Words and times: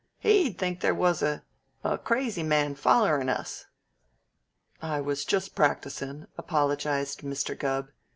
He'd 0.17 0.57
think 0.57 0.79
there 0.81 0.95
was 0.95 1.21
a 1.21 1.43
a 1.83 1.95
crazy 1.95 2.41
man 2.41 2.73
follerin' 2.73 3.29
us." 3.29 3.67
"I 4.81 4.99
was 4.99 5.23
just 5.23 5.53
practicin'," 5.53 6.25
apologized 6.39 7.21
Mr. 7.21 7.55
Gubb. 7.55 7.89